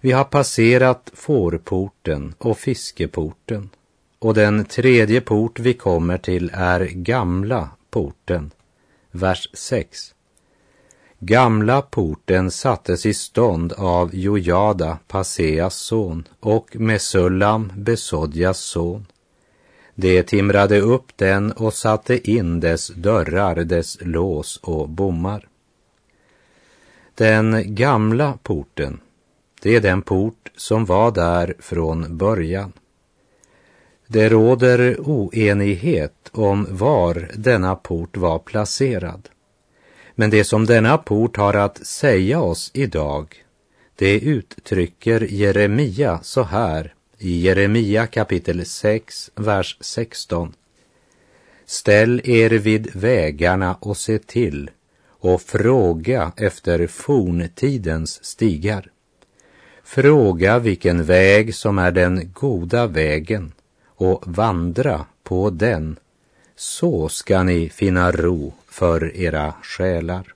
Vi 0.00 0.12
har 0.12 0.24
passerat 0.24 1.10
fårporten 1.14 2.34
och 2.38 2.58
fiskeporten 2.58 3.70
och 4.18 4.34
den 4.34 4.64
tredje 4.64 5.20
port 5.20 5.58
vi 5.58 5.74
kommer 5.74 6.18
till 6.18 6.50
är 6.54 6.84
gamla 6.86 7.68
porten, 7.90 8.50
vers 9.10 9.48
6. 9.52 10.14
Gamla 11.18 11.82
porten 11.82 12.50
sattes 12.50 13.06
i 13.06 13.14
stånd 13.14 13.72
av 13.72 14.14
Jojada, 14.14 14.98
Paseas 15.08 15.74
son, 15.74 16.28
och 16.40 16.76
Mesullam, 16.76 17.72
Besodjas 17.76 18.58
son. 18.58 19.06
De 19.94 20.22
timrade 20.22 20.80
upp 20.80 21.16
den 21.16 21.52
och 21.52 21.74
satte 21.74 22.30
in 22.30 22.60
dess 22.60 22.88
dörrar, 22.88 23.54
dess 23.54 23.98
lås 24.00 24.56
och 24.62 24.88
bommar. 24.88 25.48
Den 27.14 27.74
gamla 27.74 28.38
porten, 28.42 29.00
det 29.62 29.76
är 29.76 29.80
den 29.80 30.02
port 30.02 30.50
som 30.56 30.84
var 30.84 31.10
där 31.10 31.54
från 31.58 32.16
början. 32.16 32.72
Det 34.06 34.28
råder 34.28 34.96
oenighet 35.00 36.30
om 36.32 36.66
var 36.70 37.28
denna 37.34 37.76
port 37.76 38.16
var 38.16 38.38
placerad. 38.38 39.28
Men 40.14 40.30
det 40.30 40.44
som 40.44 40.66
denna 40.66 40.98
port 40.98 41.36
har 41.36 41.54
att 41.54 41.86
säga 41.86 42.40
oss 42.40 42.70
idag, 42.74 43.44
det 43.96 44.20
uttrycker 44.20 45.20
Jeremia 45.20 46.20
så 46.22 46.42
här 46.42 46.94
i 47.22 47.40
Jeremia 47.40 48.06
kapitel 48.06 48.66
6, 48.66 49.30
vers 49.34 49.76
16. 49.80 50.52
Ställ 51.66 52.20
er 52.24 52.50
vid 52.50 52.96
vägarna 52.96 53.74
och 53.74 53.96
se 53.96 54.18
till 54.18 54.70
och 55.08 55.42
fråga 55.42 56.32
efter 56.36 56.86
forntidens 56.86 58.24
stigar. 58.24 58.90
Fråga 59.84 60.58
vilken 60.58 61.04
väg 61.04 61.54
som 61.54 61.78
är 61.78 61.92
den 61.92 62.32
goda 62.32 62.86
vägen 62.86 63.52
och 63.84 64.22
vandra 64.26 65.06
på 65.22 65.50
den. 65.50 65.96
Så 66.56 67.08
ska 67.08 67.42
ni 67.42 67.68
finna 67.68 68.12
ro 68.12 68.52
för 68.68 69.16
era 69.16 69.54
själar. 69.62 70.34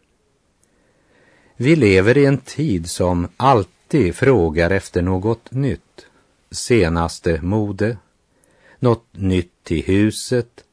Vi 1.56 1.76
lever 1.76 2.18
i 2.18 2.26
en 2.26 2.38
tid 2.38 2.90
som 2.90 3.28
alltid 3.36 4.14
frågar 4.14 4.70
efter 4.70 5.02
något 5.02 5.50
nytt, 5.50 5.80
senaste 6.56 7.40
mode, 7.42 7.96
något 8.78 9.06
nytt 9.12 9.52
till 9.62 9.84
huset 9.84 10.64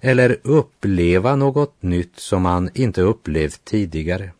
eller 0.00 0.38
uppleva 0.42 1.36
något 1.36 1.82
nytt 1.82 2.18
som 2.18 2.42
man 2.42 2.70
inte 2.74 3.02
upplevt 3.02 3.64
tidigare. 3.64 4.30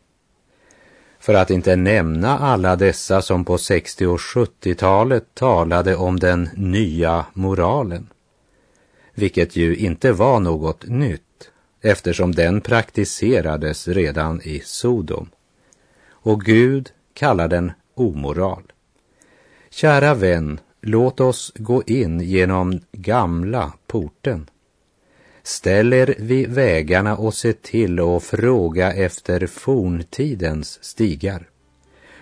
För 1.18 1.34
att 1.34 1.50
inte 1.50 1.76
nämna 1.76 2.38
alla 2.38 2.76
dessa 2.76 3.22
som 3.22 3.44
på 3.44 3.58
60 3.58 4.06
och 4.06 4.18
70-talet 4.18 5.34
talade 5.34 5.96
om 5.96 6.18
den 6.18 6.48
nya 6.54 7.26
moralen, 7.32 8.08
vilket 9.14 9.56
ju 9.56 9.76
inte 9.76 10.12
var 10.12 10.40
något 10.40 10.86
nytt 10.86 11.50
eftersom 11.80 12.34
den 12.34 12.60
praktiserades 12.60 13.88
redan 13.88 14.42
i 14.42 14.60
Sodom. 14.64 15.30
Och 16.10 16.40
Gud 16.40 16.90
kallar 17.14 17.48
den 17.48 17.72
omoral. 17.94 18.62
Kära 19.70 20.14
vän, 20.14 20.60
låt 20.80 21.20
oss 21.20 21.52
gå 21.56 21.82
in 21.86 22.20
genom 22.20 22.80
gamla 22.92 23.72
porten. 23.86 24.46
Ställ 25.42 25.92
er 25.92 26.14
vid 26.18 26.48
vägarna 26.50 27.16
och 27.16 27.34
se 27.34 27.52
till 27.52 28.00
och 28.00 28.22
fråga 28.22 28.92
efter 28.92 29.46
forntidens 29.46 30.84
stigar. 30.84 31.48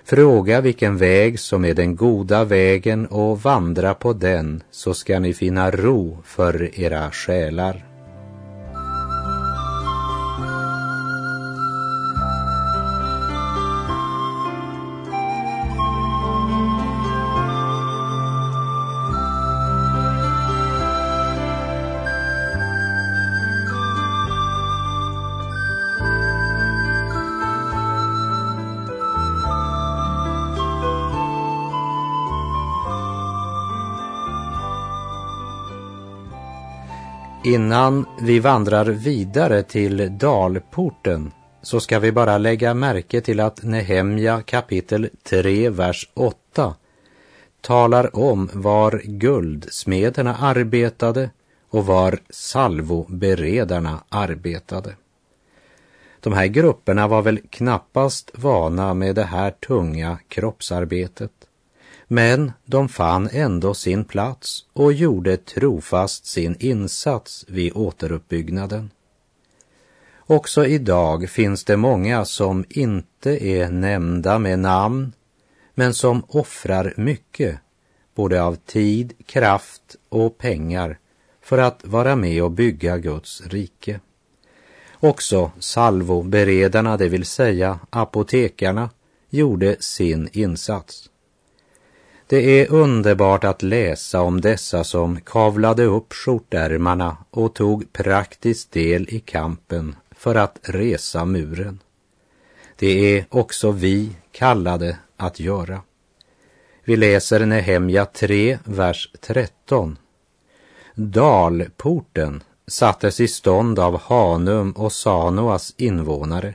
Fråga 0.05 0.61
vilken 0.61 0.97
väg 0.97 1.41
som 1.41 1.65
är 1.65 1.75
den 1.75 1.97
goda 1.97 2.45
vägen 2.45 3.07
och 3.07 3.43
vandra 3.43 3.95
på 3.95 4.13
den 4.13 4.63
så 4.71 4.95
ska 4.95 5.19
ni 5.19 5.35
finna 5.35 5.71
ro 5.71 6.19
för 6.25 6.81
era 6.81 7.11
själar. 7.11 7.88
Innan 37.49 38.07
vi 38.21 38.39
vandrar 38.39 38.85
vidare 38.85 39.63
till 39.63 40.19
dalporten 40.19 41.33
så 41.63 41.81
ska 41.81 41.99
vi 41.99 42.13
bara 42.13 42.39
lägga 42.39 42.75
märke 42.75 43.21
till 43.21 43.41
att 43.41 43.63
Nehemja 43.63 44.43
kapitel 44.43 45.09
3, 45.23 45.71
vers 45.71 46.11
8 46.15 46.75
talar 47.61 48.17
om 48.17 48.51
var 48.53 49.03
guldsmederna 49.05 50.37
arbetade 50.37 51.31
och 51.71 51.87
var 51.87 52.19
salvoberedarna 52.31 54.01
arbetade. 54.09 54.97
De 56.21 56.33
här 56.33 56.47
grupperna 56.47 57.09
var 57.09 57.23
väl 57.23 57.41
knappast 57.51 58.31
vana 58.35 58.95
med 58.95 59.15
det 59.15 59.25
här 59.25 59.51
tunga 59.51 60.19
kroppsarbetet. 60.29 61.33
Men 62.09 62.53
de 62.65 62.89
fann 62.89 63.29
ändå 63.33 63.75
sin 63.75 64.05
plats 64.05 64.65
och 64.73 64.93
gjorde 64.93 65.37
trofast 65.37 66.27
sin 66.27 66.57
insats 66.59 67.45
vid 67.49 67.73
återuppbyggnaden. 67.77 68.91
Också 70.19 70.67
idag 70.67 71.31
finns 71.31 71.65
det 71.65 71.77
många 71.77 72.25
som 72.25 72.65
inte 72.69 73.47
är 73.47 73.71
nämnda 73.71 74.39
med 74.39 74.59
namn, 74.59 75.13
men 75.75 75.95
som 75.95 76.23
offrar 76.29 76.95
mycket, 76.97 77.59
både 78.15 78.43
av 78.43 78.57
tid, 78.57 79.13
kraft 79.27 79.97
och 80.09 80.39
pengar, 80.39 80.99
för 81.43 81.59
att 81.59 81.85
vara 81.85 82.17
med 82.17 82.43
och 82.43 82.51
bygga 82.51 82.99
Guds 82.99 83.43
rike. 83.47 84.01
Också 85.01 85.51
salvoberedarna, 85.59 86.97
det 86.97 87.09
vill 87.09 87.25
säga 87.25 87.79
apotekarna, 87.91 88.91
gjorde 89.31 89.77
sin 89.81 90.29
insats. 90.33 91.11
Det 92.31 92.61
är 92.61 92.73
underbart 92.73 93.45
att 93.45 93.63
läsa 93.63 94.21
om 94.21 94.41
dessa 94.41 94.85
som 94.85 95.21
kavlade 95.21 95.85
upp 95.85 96.13
skjortärmarna 96.13 97.17
och 97.31 97.55
tog 97.55 97.93
praktisk 97.93 98.71
del 98.71 99.09
i 99.09 99.21
kampen 99.21 99.97
för 100.11 100.35
att 100.35 100.59
resa 100.63 101.25
muren. 101.25 101.79
Det 102.77 103.17
är 103.17 103.25
också 103.29 103.71
vi 103.71 104.11
kallade 104.33 104.99
att 105.17 105.41
göra. 105.41 105.81
Vi 106.85 106.97
läser 106.97 107.47
Nehemja 107.47 108.05
3, 108.05 108.59
vers 108.65 109.11
13. 109.21 109.97
Dalporten 110.95 112.43
sattes 112.67 113.21
i 113.21 113.29
stånd 113.29 113.79
av 113.79 114.01
Hanum 114.01 114.73
och 114.73 114.93
Sanoas 114.93 115.75
invånare. 115.77 116.55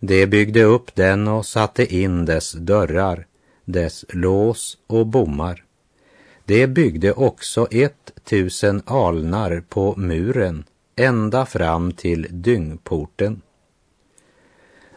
De 0.00 0.26
byggde 0.26 0.62
upp 0.62 0.94
den 0.94 1.28
och 1.28 1.46
satte 1.46 1.94
in 1.94 2.24
dess 2.24 2.52
dörrar 2.52 3.26
dess 3.64 4.04
lås 4.08 4.78
och 4.86 5.06
bommar. 5.06 5.64
Det 6.44 6.66
byggde 6.66 7.12
också 7.12 7.66
ett 7.70 8.12
tusen 8.24 8.82
alnar 8.84 9.62
på 9.68 9.94
muren 9.96 10.64
ända 10.96 11.46
fram 11.46 11.92
till 11.92 12.26
dyngporten. 12.30 13.42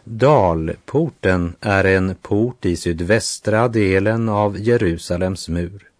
Dalporten 0.04 1.54
är 1.60 1.84
en 1.84 2.14
port 2.22 2.66
i 2.66 2.76
sydvästra 2.76 3.68
delen 3.68 4.28
av 4.28 4.58
Jerusalems 4.58 5.48
mur 5.48 5.90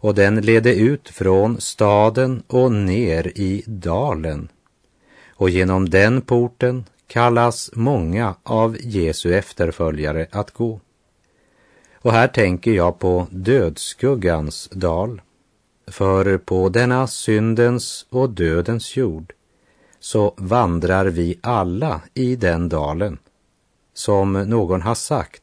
och 0.00 0.14
den 0.14 0.40
ledde 0.40 0.74
ut 0.74 1.08
från 1.08 1.60
staden 1.60 2.42
och 2.46 2.72
ner 2.72 3.32
i 3.38 3.62
dalen. 3.66 4.48
Och 5.28 5.50
genom 5.50 5.90
den 5.90 6.22
porten 6.22 6.84
kallas 7.06 7.70
många 7.74 8.34
av 8.42 8.76
Jesu 8.80 9.34
efterföljare 9.34 10.26
att 10.30 10.50
gå. 10.50 10.80
Och 12.02 12.12
här 12.12 12.28
tänker 12.28 12.72
jag 12.72 12.98
på 12.98 13.26
dödsskuggans 13.30 14.68
dal. 14.72 15.22
För 15.86 16.38
på 16.38 16.68
denna 16.68 17.06
syndens 17.06 18.06
och 18.10 18.30
dödens 18.30 18.96
jord 18.96 19.32
så 20.00 20.34
vandrar 20.36 21.06
vi 21.06 21.38
alla 21.40 22.00
i 22.14 22.36
den 22.36 22.68
dalen. 22.68 23.18
Som 23.94 24.32
någon 24.32 24.82
har 24.82 24.94
sagt, 24.94 25.42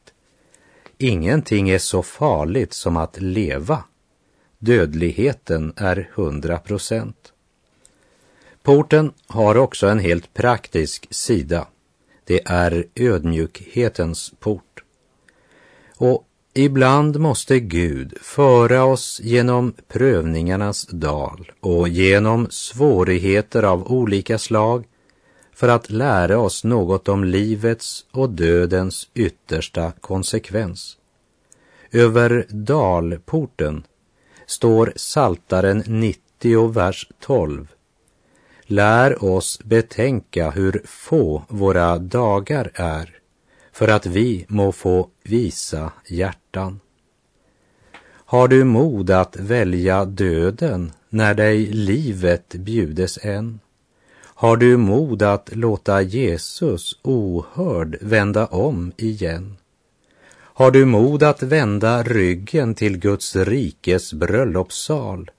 ingenting 0.98 1.70
är 1.70 1.78
så 1.78 2.02
farligt 2.02 2.72
som 2.72 2.96
att 2.96 3.20
leva. 3.20 3.84
Dödligheten 4.58 5.72
är 5.76 6.10
hundra 6.14 6.58
procent. 6.58 7.32
Porten 8.62 9.12
har 9.26 9.56
också 9.56 9.86
en 9.86 9.98
helt 9.98 10.34
praktisk 10.34 11.06
sida. 11.10 11.66
Det 12.24 12.40
är 12.44 12.86
ödmjukhetens 12.94 14.32
port. 14.40 14.82
Och 15.96 16.27
Ibland 16.58 17.16
måste 17.16 17.60
Gud 17.60 18.14
föra 18.20 18.84
oss 18.84 19.20
genom 19.22 19.74
prövningarnas 19.88 20.86
dal 20.86 21.52
och 21.60 21.88
genom 21.88 22.46
svårigheter 22.50 23.62
av 23.62 23.92
olika 23.92 24.38
slag 24.38 24.84
för 25.54 25.68
att 25.68 25.90
lära 25.90 26.38
oss 26.38 26.64
något 26.64 27.08
om 27.08 27.24
livets 27.24 28.06
och 28.12 28.30
dödens 28.30 29.08
yttersta 29.14 29.92
konsekvens. 30.00 30.96
Över 31.90 32.46
dalporten 32.48 33.82
står 34.46 34.92
Saltaren 34.96 35.82
90, 35.86 36.68
vers 36.68 37.08
12. 37.20 37.68
Lär 38.62 39.24
oss 39.24 39.60
betänka 39.64 40.50
hur 40.50 40.82
få 40.84 41.42
våra 41.48 41.98
dagar 41.98 42.70
är, 42.74 43.17
för 43.78 43.88
att 43.88 44.06
vi 44.06 44.46
må 44.48 44.72
få 44.72 45.08
visa 45.22 45.92
hjärtan. 46.06 46.80
Har 48.10 48.48
du 48.48 48.64
mod 48.64 49.10
att 49.10 49.36
välja 49.36 50.04
döden 50.04 50.92
när 51.08 51.34
dig 51.34 51.66
livet 51.66 52.54
bjudes 52.54 53.18
än? 53.22 53.60
Har 54.20 54.56
du 54.56 54.76
mod 54.76 55.22
att 55.22 55.56
låta 55.56 56.02
Jesus 56.02 56.98
ohörd 57.02 57.96
vända 58.00 58.46
om 58.46 58.92
igen? 58.96 59.56
Har 60.34 60.70
du 60.70 60.84
mod 60.84 61.22
att 61.22 61.42
vända 61.42 62.02
ryggen 62.02 62.74
till 62.74 62.98
Guds 62.98 63.36
rikes 63.36 64.12
bröllopssal 64.12 65.30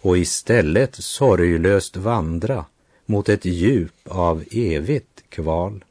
och 0.00 0.18
istället 0.18 0.94
sorglöst 0.94 1.96
vandra 1.96 2.64
mot 3.06 3.28
ett 3.28 3.44
djup 3.44 4.08
av 4.08 4.44
evigt 4.50 5.24
kval? 5.28 5.84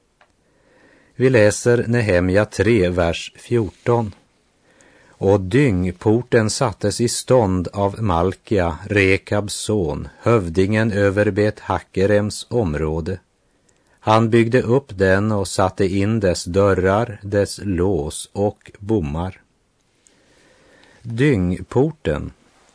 Vi 1.15 1.29
läser 1.29 1.85
Nehemja 1.87 2.45
3, 2.45 2.89
vers 2.89 3.33
14 3.35 4.11
och 5.07 5.39
dyngporten 5.39 6.49
sattes 6.49 7.01
i 7.01 7.07
stånd 7.07 7.67
av 7.73 8.01
Malkia, 8.01 8.77
Rekabs 8.85 9.53
son, 9.53 10.07
hövdingen 10.19 10.91
över 10.91 11.31
Bet 11.31 11.59
Hakerems 11.59 12.47
område. 12.49 13.19
Han 13.99 14.29
byggde 14.29 14.61
upp 14.61 14.97
den 14.97 15.31
och 15.31 15.47
satte 15.47 15.85
in 15.85 16.19
dess 16.19 16.43
dörrar, 16.43 17.19
dess 17.23 17.59
lås 17.63 18.29
och 18.33 18.71
bommar. 18.79 19.41
Dyngporten 21.01 22.31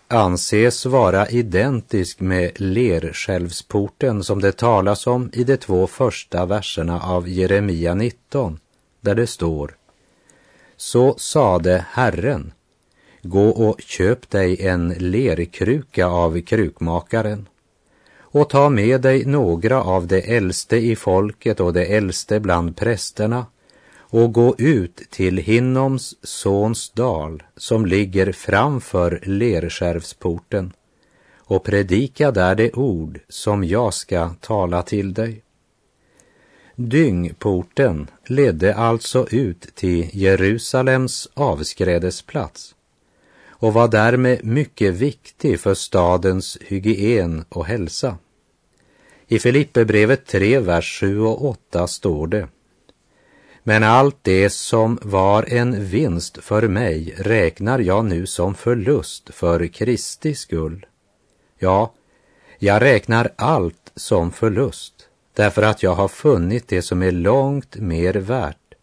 anses 0.08 0.86
vara 0.86 1.28
identisk 1.28 2.20
med 2.20 2.60
Lerskälvsporten 2.60 4.24
som 4.24 4.40
det 4.40 4.52
talas 4.52 5.06
om 5.06 5.30
i 5.32 5.44
de 5.44 5.56
två 5.56 5.86
första 5.86 6.46
verserna 6.46 7.00
av 7.00 7.28
Jeremia 7.28 7.94
19, 7.94 8.58
där 9.00 9.14
det 9.14 9.26
står 9.26 9.74
så 10.76 11.14
sade 11.18 11.84
Herren, 11.90 12.52
gå 13.22 13.48
och 13.48 13.80
köp 13.80 14.30
dig 14.30 14.66
en 14.66 14.88
lerkruka 14.88 16.06
av 16.06 16.40
krukmakaren 16.40 17.48
och 18.18 18.50
ta 18.50 18.68
med 18.68 19.00
dig 19.00 19.24
några 19.24 19.82
av 19.82 20.06
de 20.06 20.36
äldste 20.36 20.76
i 20.76 20.96
folket 20.96 21.60
och 21.60 21.72
de 21.72 21.96
äldste 21.96 22.40
bland 22.40 22.76
prästerna 22.76 23.46
och 24.10 24.32
gå 24.32 24.54
ut 24.58 25.02
till 25.10 25.36
Hinnoms 25.36 26.14
sons 26.22 26.90
dal 26.90 27.42
som 27.56 27.86
ligger 27.86 28.32
framför 28.32 29.20
Lerskärvsporten 29.22 30.72
och 31.36 31.64
predika 31.64 32.30
där 32.30 32.54
det 32.54 32.72
ord 32.72 33.20
som 33.28 33.64
jag 33.64 33.94
ska 33.94 34.30
tala 34.40 34.82
till 34.82 35.14
dig. 35.14 35.42
Dyngporten 36.74 38.10
ledde 38.26 38.74
alltså 38.74 39.26
ut 39.30 39.74
till 39.74 40.08
Jerusalems 40.12 41.28
avskrädesplats 41.34 42.74
och 43.48 43.72
var 43.72 43.88
därmed 43.88 44.44
mycket 44.44 44.94
viktig 44.94 45.60
för 45.60 45.74
stadens 45.74 46.58
hygien 46.60 47.44
och 47.48 47.66
hälsa. 47.66 48.18
I 49.26 49.38
Filipperbrevet 49.38 50.26
3, 50.26 50.60
vers 50.60 51.00
7 51.00 51.20
och 51.20 51.44
8 51.44 51.86
står 51.86 52.26
det 52.26 52.48
men 53.62 53.82
allt 53.82 54.16
det 54.22 54.50
som 54.50 54.98
var 55.02 55.52
en 55.52 55.84
vinst 55.84 56.38
för 56.38 56.68
mig 56.68 57.14
räknar 57.18 57.78
jag 57.78 58.04
nu 58.04 58.26
som 58.26 58.54
förlust 58.54 59.34
för 59.34 59.66
Kristi 59.66 60.34
skull. 60.34 60.86
Ja, 61.58 61.92
jag 62.58 62.82
räknar 62.82 63.32
allt 63.36 63.92
som 63.94 64.32
förlust 64.32 65.08
därför 65.38 65.62
att 65.62 65.82
jag 65.82 65.94
har 65.94 66.08
funnit 66.08 66.68
det 66.68 66.82
som 66.82 67.02
är 67.02 67.12
långt 67.12 67.76
mer 67.76 68.14
värt, 68.14 68.74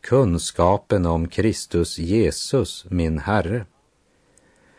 kunskapen 0.00 1.06
om 1.06 1.28
Kristus 1.28 1.98
Jesus, 1.98 2.86
min 2.88 3.18
Herre. 3.18 3.66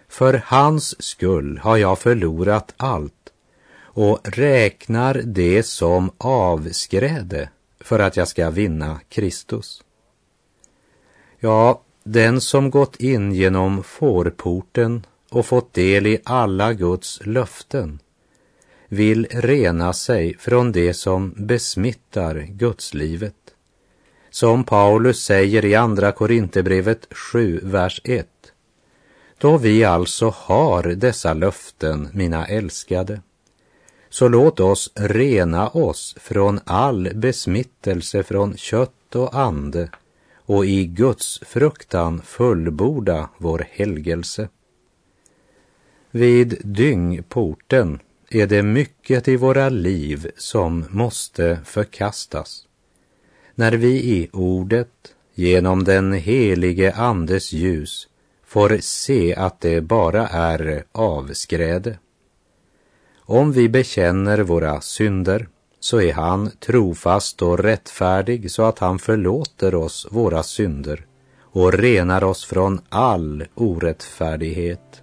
För 0.08 0.42
hans 0.46 1.04
skull 1.04 1.58
har 1.64 1.78
jag 1.78 2.00
förlorat 2.00 2.74
allt 2.78 3.32
och 3.78 4.20
räknar 4.24 5.22
det 5.26 5.64
som 5.64 6.12
avskräde 6.18 7.50
för 7.80 8.00
att 8.00 8.18
jag 8.18 8.28
ska 8.28 8.50
vinna 8.50 9.00
Kristus. 9.10 9.84
Ja, 11.40 11.82
den 12.04 12.42
som 12.42 12.70
gått 12.70 12.96
in 12.96 13.32
genom 13.32 13.84
fårporten 13.84 15.06
och 15.30 15.46
fått 15.46 15.74
del 15.74 16.08
i 16.08 16.20
alla 16.24 16.74
Guds 16.74 17.20
löften 17.26 18.00
vill 18.88 19.28
rena 19.32 19.94
sig 19.94 20.38
från 20.38 20.72
det 20.72 20.94
som 20.94 21.34
besmittar 21.38 22.40
gudslivet. 22.40 23.36
Som 24.30 24.64
Paulus 24.64 25.24
säger 25.24 25.66
i 25.66 25.76
Andra 25.76 26.12
Korinthierbrevet 26.12 27.08
7, 27.12 27.60
vers 27.64 28.02
1. 28.04 28.28
Då 29.38 29.58
vi 29.58 29.84
alltså 29.84 30.34
har 30.36 30.84
dessa 30.84 31.34
löften, 31.34 32.10
mina 32.14 32.46
älskade, 32.46 33.22
så 34.16 34.28
låt 34.28 34.60
oss 34.60 34.92
rena 34.96 35.70
oss 35.70 36.16
från 36.20 36.60
all 36.66 37.12
besmittelse 37.16 38.24
från 38.24 38.58
kött 38.58 39.16
och 39.16 39.36
ande 39.36 39.90
och 40.36 40.66
i 40.66 40.86
Guds 40.86 41.40
fruktan 41.46 42.22
fullborda 42.22 43.30
vår 43.38 43.68
helgelse. 43.72 44.50
Vid 46.12 46.62
dyngporten 46.64 48.00
är 48.30 48.48
det 48.48 48.64
mycket 48.64 49.28
i 49.28 49.36
våra 49.36 49.70
liv 49.70 50.32
som 50.38 50.86
måste 50.90 51.60
förkastas. 51.66 52.68
När 53.56 53.72
vi 53.72 54.04
i 54.04 54.30
ordet, 54.34 55.16
genom 55.34 55.84
den 55.84 56.14
helige 56.14 56.94
Andes 56.94 57.54
ljus, 57.54 58.08
får 58.46 58.78
se 58.82 59.36
att 59.36 59.62
det 59.62 59.82
bara 59.82 60.28
är 60.28 60.84
avskräde. 60.92 61.98
Om 63.28 63.52
vi 63.52 63.70
bekänner 63.70 64.40
våra 64.40 64.82
synder 64.82 65.48
så 65.80 66.02
är 66.02 66.14
han 66.14 66.52
trofast 66.52 67.42
och 67.42 67.60
rättfärdig 67.60 68.52
så 68.52 68.64
att 68.64 68.80
han 68.80 69.00
förlåter 69.00 69.76
oss 69.76 70.08
våra 70.12 70.44
synder 70.44 71.06
och 71.42 71.74
renar 71.74 72.24
oss 72.24 72.46
från 72.46 72.82
all 72.90 73.46
orättfärdighet. 73.56 75.02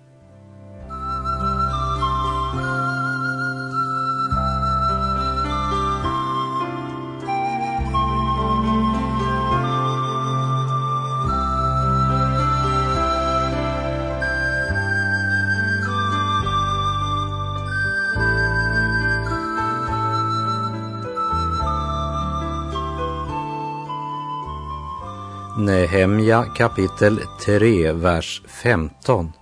Nehemja 25.72 26.44
kapitel 26.44 27.20
3, 27.44 27.92
vers 27.92 28.42
15. 28.46 29.32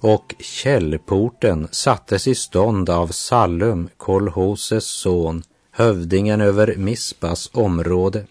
Och 0.00 0.34
källporten 0.38 1.68
sattes 1.70 2.28
i 2.28 2.34
stånd 2.34 2.90
av 2.90 3.06
Sallum, 3.06 3.88
Kolhoses 3.96 4.84
son, 4.84 5.42
hövdingen 5.70 6.40
över 6.40 6.74
Mispas 6.76 7.50
område. 7.52 8.26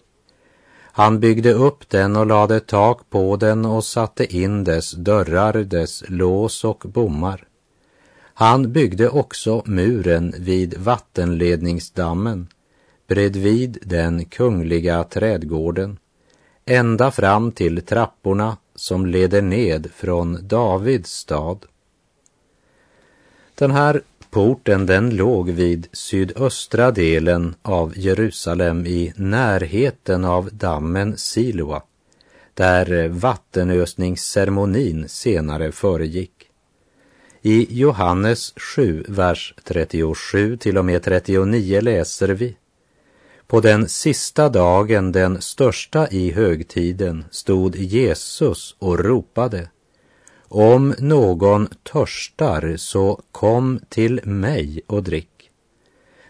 Han 0.82 1.20
byggde 1.20 1.52
upp 1.52 1.88
den 1.88 2.16
och 2.16 2.26
lade 2.26 2.60
tak 2.60 3.10
på 3.10 3.36
den 3.36 3.64
och 3.64 3.84
satte 3.84 4.36
in 4.36 4.64
dess 4.64 4.92
dörrar, 4.92 5.52
dess 5.52 6.04
lås 6.08 6.64
och 6.64 6.84
bommar. 6.84 7.44
Han 8.34 8.72
byggde 8.72 9.08
också 9.08 9.62
muren 9.66 10.34
vid 10.38 10.78
vattenledningsdammen 10.78 12.48
bredvid 13.08 13.78
den 13.82 14.24
kungliga 14.24 15.04
trädgården 15.04 15.98
ända 16.64 17.10
fram 17.10 17.52
till 17.52 17.82
trapporna 17.82 18.56
som 18.74 19.06
leder 19.06 19.42
ned 19.42 19.90
från 19.94 20.48
Davids 20.48 21.10
stad. 21.10 21.66
Den 23.54 23.70
här 23.70 24.02
porten 24.30 24.86
den 24.86 25.16
låg 25.16 25.50
vid 25.50 25.88
sydöstra 25.92 26.90
delen 26.90 27.54
av 27.62 27.98
Jerusalem 27.98 28.86
i 28.86 29.12
närheten 29.16 30.24
av 30.24 30.50
dammen 30.52 31.16
Siloa 31.16 31.82
där 32.54 33.08
vattenösningsceremonin 33.08 35.08
senare 35.08 35.72
föregick. 35.72 36.50
I 37.42 37.80
Johannes 37.80 38.52
7, 38.56 39.04
vers 39.08 39.54
37 39.64 40.56
till 40.56 40.78
och 40.78 40.84
med 40.84 41.02
39 41.02 41.80
läser 41.80 42.28
vi 42.28 42.56
på 43.50 43.60
den 43.60 43.88
sista 43.88 44.48
dagen, 44.48 45.12
den 45.12 45.40
största 45.42 46.08
i 46.08 46.30
högtiden, 46.30 47.24
stod 47.30 47.76
Jesus 47.76 48.76
och 48.78 48.98
ropade. 48.98 49.68
Om 50.48 50.94
någon 50.98 51.68
törstar, 51.92 52.74
så 52.76 53.20
kom 53.32 53.80
till 53.88 54.20
mig 54.24 54.80
och 54.86 55.02
drick. 55.02 55.50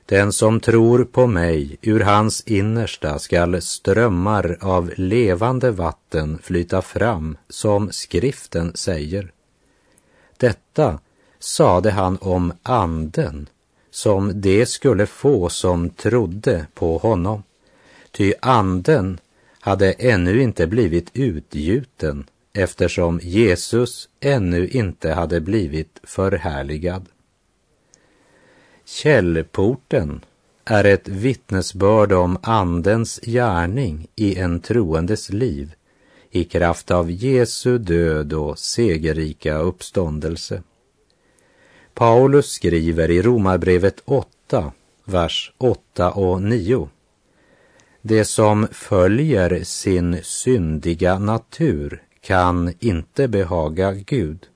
Den 0.06 0.32
som 0.32 0.60
tror 0.60 1.04
på 1.04 1.26
mig, 1.26 1.78
ur 1.82 2.00
hans 2.00 2.42
innersta 2.46 3.18
skall 3.18 3.62
strömmar 3.62 4.58
av 4.60 4.92
levande 4.96 5.70
vatten 5.70 6.38
flyta 6.42 6.82
fram, 6.82 7.36
som 7.48 7.92
skriften 7.92 8.72
säger. 8.74 9.32
Detta 10.36 10.98
sade 11.38 11.90
han 11.90 12.18
om 12.20 12.52
anden 12.62 13.48
som 13.90 14.40
det 14.40 14.66
skulle 14.66 15.06
få 15.06 15.48
som 15.48 15.90
trodde 15.90 16.66
på 16.74 16.98
honom. 16.98 17.42
Ty 18.10 18.32
anden 18.40 19.18
hade 19.60 19.92
ännu 19.92 20.42
inte 20.42 20.66
blivit 20.66 21.10
utgjuten 21.14 22.24
eftersom 22.52 23.20
Jesus 23.22 24.08
ännu 24.20 24.68
inte 24.68 25.12
hade 25.12 25.40
blivit 25.40 26.00
förhärligad. 26.02 27.06
Källporten 28.84 30.24
är 30.64 30.84
ett 30.84 31.08
vittnesbörd 31.08 32.12
om 32.12 32.38
Andens 32.42 33.20
gärning 33.22 34.06
i 34.16 34.38
en 34.38 34.60
troendes 34.60 35.30
liv 35.30 35.74
i 36.30 36.44
kraft 36.44 36.90
av 36.90 37.10
Jesu 37.10 37.78
död 37.78 38.32
och 38.32 38.58
segerrika 38.58 39.58
uppståndelse. 39.58 40.62
Paulus 41.94 42.46
skriver 42.46 43.10
i 43.10 43.22
Romarbrevet 43.22 44.02
8, 44.04 44.72
vers 45.04 45.52
8 45.58 46.10
och 46.10 46.42
9. 46.42 46.88
Det 48.02 48.24
som 48.24 48.68
följer 48.72 49.64
sin 49.64 50.18
syndiga 50.22 51.18
natur 51.18 52.02
kan 52.20 52.74
inte 52.78 53.28
behaga 53.28 53.92
Gud. 53.92 54.46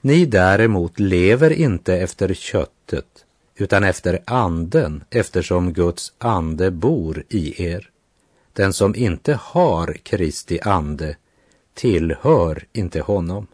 Ni 0.00 0.26
däremot 0.26 1.00
lever 1.00 1.52
inte 1.52 1.94
efter 1.94 2.34
köttet 2.34 3.24
utan 3.56 3.84
efter 3.84 4.18
anden 4.24 5.04
eftersom 5.10 5.72
Guds 5.72 6.12
ande 6.18 6.70
bor 6.70 7.24
i 7.28 7.64
er. 7.64 7.90
Den 8.52 8.72
som 8.72 8.94
inte 8.94 9.34
har 9.42 9.92
Kristi 10.02 10.60
ande 10.60 11.16
tillhör 11.74 12.64
inte 12.72 13.00
honom. 13.00 13.46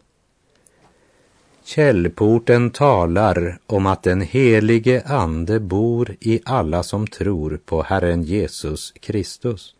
Källporten 1.65 2.69
talar 2.69 3.57
om 3.65 3.85
att 3.85 4.03
den 4.03 4.21
helige 4.21 5.03
Ande 5.05 5.59
bor 5.59 6.15
i 6.19 6.41
alla 6.45 6.83
som 6.83 7.07
tror 7.07 7.59
på 7.65 7.83
Herren 7.83 8.23
Jesus 8.23 8.93
Kristus. 8.99 9.75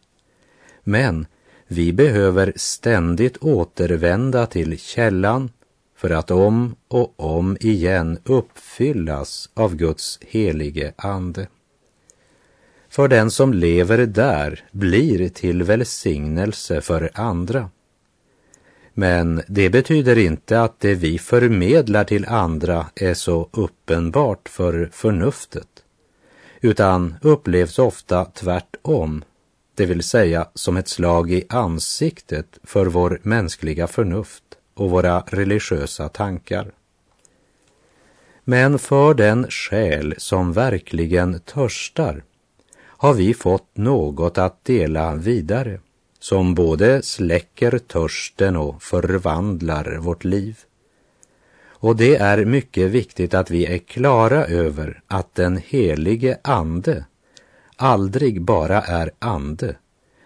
Men 0.84 1.26
vi 1.68 1.94
behöver 1.94 2.54
ständigt 2.56 3.38
återvända 3.38 4.46
till 4.46 4.80
källan 4.80 5.52
för 5.98 6.10
att 6.10 6.32
om 6.32 6.76
och 6.88 7.14
om 7.16 7.58
igen 7.60 8.20
uppfyllas 8.24 9.50
av 9.54 9.76
Guds 9.76 10.20
helige 10.22 10.94
Ande. 10.96 11.48
För 12.90 13.08
den 13.08 13.32
som 13.32 13.54
lever 13.54 13.98
där 13.98 14.64
blir 14.72 15.30
till 15.30 15.64
välsignelse 15.64 16.82
för 16.82 17.12
andra. 17.14 17.70
Men 18.94 19.42
det 19.48 19.70
betyder 19.70 20.18
inte 20.18 20.62
att 20.62 20.80
det 20.80 20.96
vi 20.96 21.20
förmedlar 21.20 22.04
till 22.04 22.26
andra 22.26 22.86
är 22.96 23.14
så 23.14 23.50
uppenbart 23.52 24.50
för 24.50 24.90
förnuftet, 24.94 25.68
utan 26.62 27.16
upplevs 27.22 27.80
ofta 27.80 28.26
tvärtom, 28.26 29.24
det 29.76 29.86
vill 29.86 30.04
säga 30.04 30.48
som 30.54 30.78
ett 30.78 30.88
slag 30.88 31.32
i 31.32 31.44
ansiktet 31.50 32.60
för 32.64 32.86
vår 32.86 33.20
mänskliga 33.24 33.88
förnuft 33.88 34.44
och 34.74 34.90
våra 34.90 35.20
religiösa 35.20 36.10
tankar. 36.10 36.72
Men 38.44 38.80
för 38.80 39.14
den 39.14 39.46
själ 39.50 40.16
som 40.18 40.54
verkligen 40.54 41.40
törstar 41.40 42.24
har 42.78 43.14
vi 43.14 43.34
fått 43.34 43.78
något 43.78 44.38
att 44.38 44.66
dela 44.66 45.16
vidare 45.16 45.80
som 46.24 46.56
både 46.56 47.02
släcker 47.02 47.78
törsten 47.78 48.56
och 48.56 48.84
förvandlar 48.84 49.98
vårt 49.98 50.24
liv. 50.24 50.60
Och 51.68 51.96
det 51.96 52.16
är 52.16 52.46
mycket 52.46 52.92
viktigt 52.92 53.34
att 53.34 53.52
vi 53.52 53.66
är 53.66 53.78
klara 53.78 54.46
över 54.46 55.02
att 55.08 55.36
den 55.36 55.58
helige 55.58 56.38
Ande 56.44 57.06
aldrig 57.76 58.42
bara 58.42 58.82
är 58.82 59.12
ande, 59.20 59.76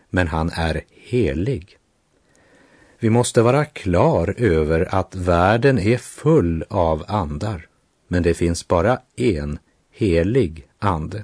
men 0.09 0.27
han 0.27 0.49
är 0.53 0.81
helig. 0.89 1.77
Vi 2.99 3.09
måste 3.09 3.41
vara 3.41 3.65
klar 3.65 4.35
över 4.37 4.95
att 4.95 5.15
världen 5.15 5.79
är 5.79 5.97
full 5.97 6.63
av 6.69 7.03
andar, 7.07 7.67
men 8.07 8.23
det 8.23 8.33
finns 8.33 8.67
bara 8.67 8.99
en 9.15 9.59
helig 9.91 10.67
ande. 10.79 11.23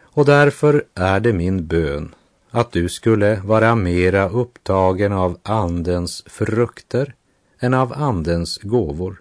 Och 0.00 0.24
därför 0.24 0.84
är 0.94 1.20
det 1.20 1.32
min 1.32 1.66
bön 1.66 2.14
att 2.50 2.72
du 2.72 2.88
skulle 2.88 3.40
vara 3.44 3.74
mera 3.74 4.28
upptagen 4.28 5.12
av 5.12 5.38
Andens 5.42 6.22
frukter 6.26 7.14
än 7.60 7.74
av 7.74 7.92
Andens 7.92 8.58
gåvor 8.58 9.20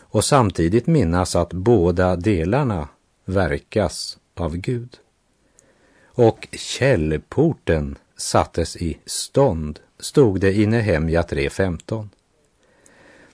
och 0.00 0.24
samtidigt 0.24 0.86
minnas 0.86 1.36
att 1.36 1.52
båda 1.52 2.16
delarna 2.16 2.88
verkas 3.24 4.18
av 4.34 4.56
Gud. 4.56 4.96
Och 6.04 6.48
källporten 6.52 7.98
sattes 8.16 8.76
i 8.76 8.98
stånd, 9.06 9.80
stod 9.98 10.40
det 10.40 10.52
i 10.52 10.66
Nehemja 10.66 11.22
3.15. 11.22 12.08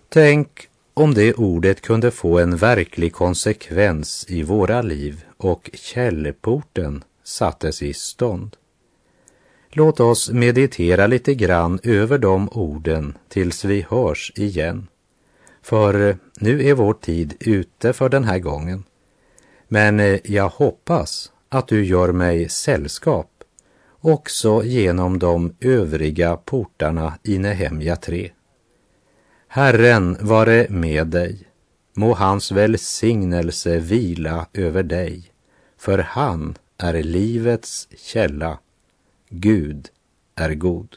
Tänk 0.08 0.68
om 0.94 1.14
det 1.14 1.34
ordet 1.34 1.80
kunde 1.80 2.10
få 2.10 2.38
en 2.38 2.56
verklig 2.56 3.12
konsekvens 3.12 4.26
i 4.28 4.42
våra 4.42 4.82
liv 4.82 5.24
och 5.36 5.70
källporten 5.74 7.04
sattes 7.24 7.82
i 7.82 7.94
stånd. 7.94 8.56
Låt 9.78 10.00
oss 10.00 10.30
meditera 10.30 11.06
lite 11.06 11.34
grann 11.34 11.78
över 11.82 12.18
de 12.18 12.48
orden 12.48 13.18
tills 13.28 13.64
vi 13.64 13.86
hörs 13.90 14.32
igen. 14.36 14.86
För 15.62 16.08
eh, 16.08 16.16
nu 16.40 16.68
är 16.68 16.74
vår 16.74 16.92
tid 16.92 17.34
ute 17.40 17.92
för 17.92 18.08
den 18.08 18.24
här 18.24 18.38
gången. 18.38 18.84
Men 19.68 20.00
eh, 20.00 20.18
jag 20.24 20.48
hoppas 20.48 21.32
att 21.48 21.68
du 21.68 21.84
gör 21.84 22.12
mig 22.12 22.48
sällskap 22.48 23.30
också 24.00 24.62
genom 24.64 25.18
de 25.18 25.54
övriga 25.60 26.36
portarna 26.36 27.18
i 27.22 27.38
Nehemja 27.38 27.96
3. 27.96 28.30
Herren 29.48 30.16
vare 30.20 30.66
med 30.70 31.06
dig, 31.06 31.38
må 31.94 32.14
hans 32.14 32.52
välsignelse 32.52 33.78
vila 33.78 34.46
över 34.52 34.82
dig, 34.82 35.24
för 35.78 35.98
han 35.98 36.54
är 36.78 37.02
livets 37.02 37.88
källa 37.96 38.58
Gud 39.28 39.88
är 40.34 40.54
god. 40.54 40.96